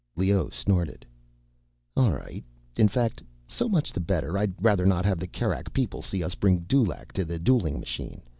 [0.15, 1.05] Leoh snorted.
[1.95, 2.43] "All right.
[2.75, 4.35] In fact, so much the better.
[4.35, 8.23] I'd rather not have the Kerak people see us bring Dulaq to the dueling machine.